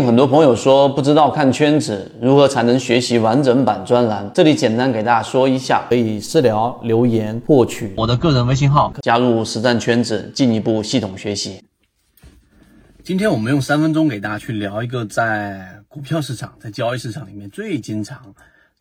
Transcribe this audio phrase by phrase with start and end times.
[0.00, 11.62] 很多朋友说不知道看圈子如何才能学习完整版专栏，这里简单给大家说一下，可以私聊留言获取我的个人微信号，加入实战圈子，进一步系统学习。
[13.02, 18.34] 今天我们用三分钟给大家去聊一个在股票市场、在交易市场里面最经常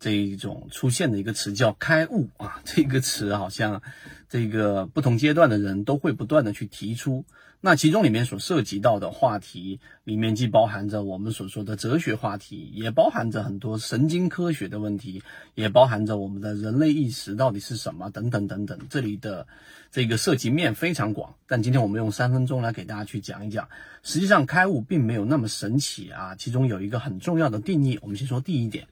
[0.03, 2.61] 这一种出现的一个词，叫开悟啊。
[2.67, 3.81] 这个词好像
[4.27, 7.23] 这个不同阶段的人都会不断的去提出。
[7.61, 15.23] 那其中里面所涉及到的话题里面，既包含着我们所说的哲学话题，也包含着很多神经科学的问题，
[15.55, 18.77] 也包含着我们的人类意识到底是什么等等等等。
[18.89, 19.47] 这里的
[19.89, 23.69] 这个涉及面非常广，但今天我们用三分钟来给大家去讲一讲。
[24.01, 27.97] 实际上，开悟并没有那么神奇啊，其中有一个很重要的定义。
[28.01, 28.87] 我们先说第一点，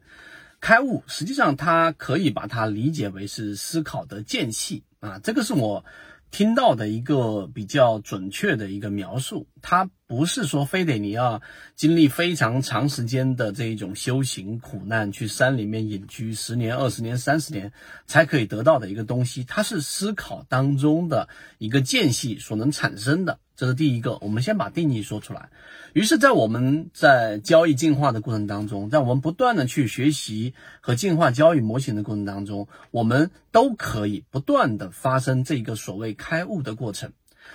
[0.62, 5.84] 开悟实际上它可以把它理解为是思考的间隙啊，这个是我。
[6.32, 11.42] 听到的一个比较准确的一个描述，它不是说非得你要
[11.76, 17.74] 经历非常长时间的这一种修行苦难，去山里面隐居十年、二十年、三十年
[18.08, 21.28] 才可以得到的一个东西，它是思考当中的
[21.58, 23.38] 一个间隙所能产生的。
[23.62, 25.52] 这是第一个，我们先把定义说出来。
[25.94, 37.14] 于是，在我们在交易进化的过程当中，在我们不断的去学习和进化交易模型的过程当中，我们都可以不断的发生这个所谓开悟的过程。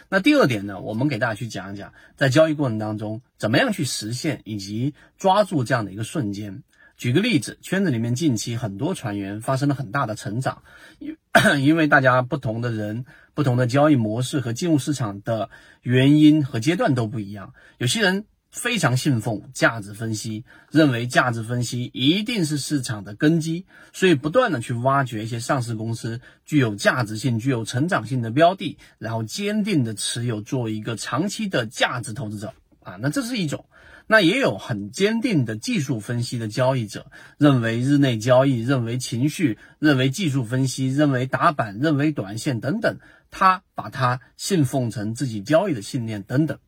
[0.09, 6.62] 那第二点呢，我们给大家去讲一讲，在交易过程当中，怎么样去实现以及抓住这样的一个瞬间。
[6.97, 10.62] 举个例子，圈子里面近期很多船员发生了很大的成长，
[10.98, 11.16] 因
[11.62, 15.50] 因为大家不同的人、不同的交易模式和进入市场的
[15.83, 17.53] 原因和阶段都不一样。
[17.77, 32.97] 有些人非常信奉价值分析，认为价值分析一定是市场的根基，所以不断的去挖掘一些上市公司具有价值性、具有成长性的标的，然后坚定的持有，做一个长期的价值投资者啊。
[33.03, 33.66] 那这是一种。
[34.09, 37.07] 那也有很坚定的技术分析的交易者，
[37.39, 42.99] 认为日内交易，认为情绪，认为技术分析，认为打板，认为短线等等，
[43.33, 46.59] 他把它信奉成自己交易的信念等等。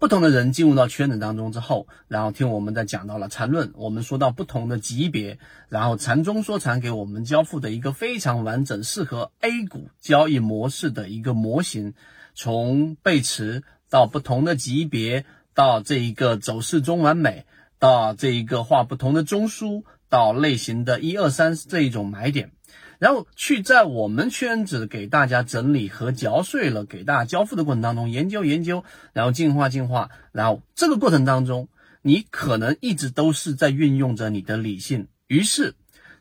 [0.00, 5.38] 不同的人进入到圈子当中之后，然后听我们在讲到了缠论，我们说到不同的级别，
[5.68, 11.94] 然后禅中说禅给我们交付的一个非常完整、适合 A 股交易模式的一个模型，
[12.34, 15.24] 从背驰到不同的级别。
[15.60, 17.44] 到这一个走势中完美，
[17.78, 22.52] 到这一个画不同的中枢，到类型的一二三这一种买点，
[22.98, 31.68] 然后去在我们圈子给大家整理和嚼碎了，给大家交付的过程当中研究研究，然后进化进化，然后这个过程当中，
[32.00, 35.74] 你可能一直都是在运用着你的理性，于是，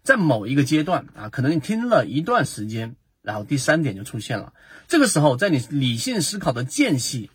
[0.03, 4.51] 在某一个阶段啊，可能你听了一段时间，然后第三点就出现了，
[4.89, 7.31] 这个时候在你理性思考的间隙。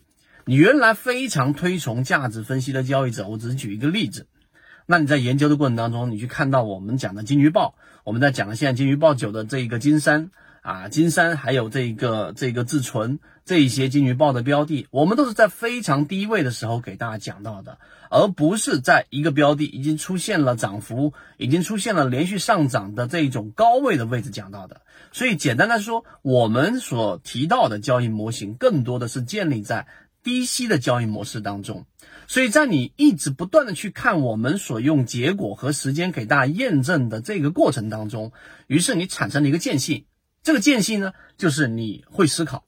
[0.47, 4.27] 你原来非常推崇价值分析的交易者，我只是举一个例子。
[4.85, 7.75] 那你在研究的过程当中，你去看到我们讲的金鱼报，
[8.05, 17.79] 我们在讲的现在金鱼报九的这个金山啊，金山还有这个这个自存这一些金鱼报的标的，我们都是在非常低位的时候给大家讲到的，
[18.11, 24.83] 而不是在一个标的已经出现了涨幅，已经出现了连续上涨的这一种高位的位置讲到的。
[25.13, 29.87] 所以简单来说，我们所提到的交易模型，更多的是建立在。
[30.25, 31.85] 低息的交易模式当中，
[32.27, 38.33] 所以在你一直不断的去看我们所用结果和时间给大家验证的这个过程当中，
[38.67, 40.07] 于是你产生了一个间隙。
[40.43, 42.65] 这个间隙呢，就是你会思考，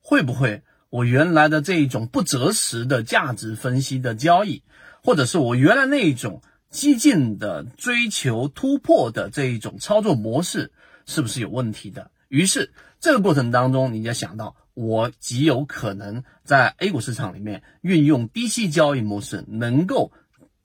[0.00, 4.62] 会不会我原来的这一种不择时的价值分析的交易，
[5.02, 10.70] 或者是我原来那一种激进的追求突破的这一种操作模式，
[11.04, 12.12] 是不是有问题的？
[12.28, 14.54] 于是这个过程当中，你就想到。
[14.74, 20.12] 我极有可能在 A 股市场里面运用低息交易模式，能够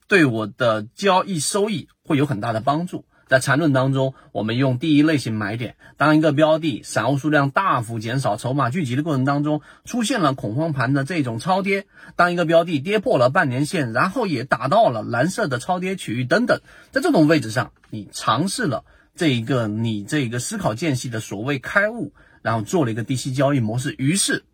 [0.08, 3.04] 对我的交易收益会有很大的帮助。
[3.26, 11.82] 在缠论当中，我们用第一类型买点，当一个标的散户数量大幅减少、筹码聚集的过程当中，出现了恐慌盘的这种超跌；
[12.16, 22.14] 当一个标的跌破了半年线，然后也达到了蓝色的超跌区域等等，在这种位置上，你尝试了这一个你这个思考间隙的所谓开悟。
[22.42, 24.44] 然后做了一个低息交易模式，于是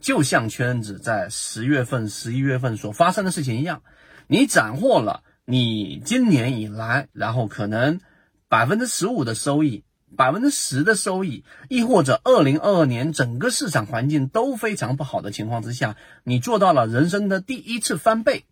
[0.00, 3.82] 就像圈子在十月份、十一月份所发生的事情一样，
[4.26, 8.00] 你斩获了你今年以来，然后可能
[8.48, 9.84] 百分之十五的收益、
[10.16, 18.44] 百分之十的收益，亦或者二零二二年整个市场环境都非常不好的情况之下，你做到了人生的第一次翻倍。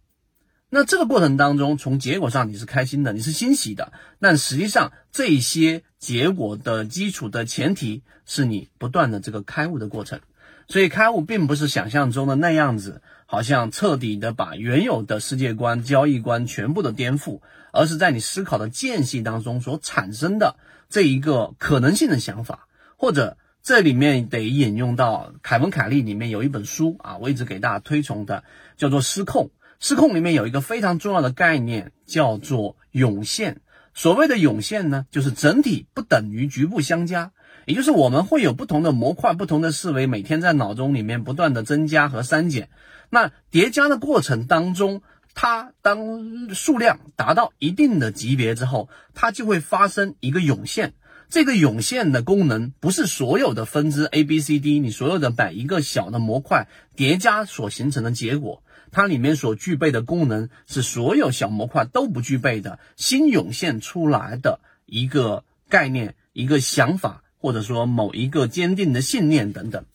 [0.73, 10.21] 那这个过程当中，从结果上你是开心的，你是欣喜的，但实际上这些结果的基础的前提是你不断的这个开悟的过程。
[10.69, 17.41] 所以开悟并不是想象中的那样子，好像彻底的把原有的世界观、交易观全部的颠覆，
[17.73, 20.55] 而是在你思考的间隙当中所产生的
[20.89, 28.45] 这一个可能性的想法，或者这里面得引用到凯文·凯利里面有一本书啊，我一直给大家推崇的，
[28.77, 29.47] 叫做《失控》。
[29.81, 33.63] 《失控》里面有一个非常重要的概念，叫做涌现。
[33.95, 37.33] 所谓的涌现呢，就是整体不等于局部相加。
[37.67, 42.69] 也就是我们会有不同的模块、不同的思维，每天在脑中里面不断的增加和删减。
[43.09, 45.03] 那叠加的过程当中，
[45.35, 50.95] 它当数量达到一定的级别之后，它就会发生一个涌现。
[51.29, 56.67] 这个涌现的功能不是所有的分支 A、B、C、D，你所有的每一个小的模块
[56.97, 67.23] 叠加所形成的结果，它里面所具备的功能是所有小模块都不具备的新涌现出来的一个概念、一个想法。
[67.43, 69.87] 或者说某一个坚定的信念等等，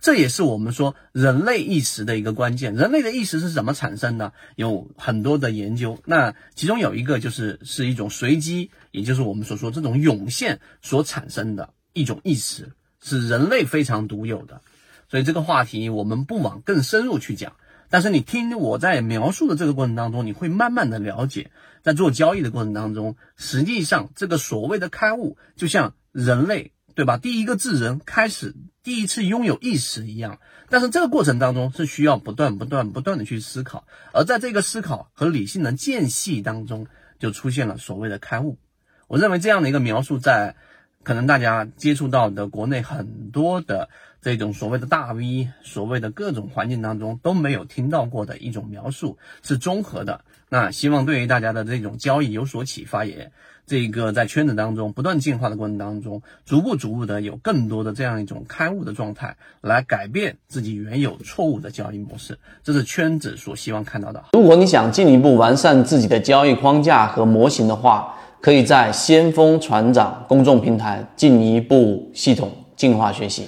[0.00, 2.74] 这也是我们说人类意识的一个关键。
[2.74, 4.32] 人类的意识是怎么产生的？
[4.56, 14.60] 有很多的研究，那其中有一个就是是一种随机，也就是我们所说这种涌现所产生的一种意识，是人类非常独有的。
[15.08, 17.52] 所以这个话题我们不往更深入去讲，
[17.90, 21.50] 但是你听我在描述的这个过程当中，你会慢慢的了解，
[21.82, 26.72] 在做交易的过程当中，实际上这个所谓的开悟，就像人类。
[26.94, 27.16] 对吧？
[27.16, 36.88] 第一个智人开始第一次拥有意识一样，但是这个过程当中是需要不断、不断、不断的去思考，而在这个思考和理性的间隙当中，
[37.20, 38.58] 就出现了所谓的开悟。
[39.06, 40.56] 我认为这样的一个描述，在
[41.04, 50.20] 可能大家接触到的国内很多的这种所谓的大 V、所谓的各种环境当中都没有听到过的一种描述，是综合的。
[50.48, 53.30] 那希望对于大家的这种交易有所启发，也。
[53.66, 64.24] 这个在圈子当中不断进化的过程当中，逐步逐步的有更多的这样一种开悟的状态，来改变自己原有错误的交易模式，这是圈子所希望看到的。
[64.32, 73.46] 如果你想进一步完善自己的交易框架和模型的话，可以在先锋船长公众平台进一步系统进化学习。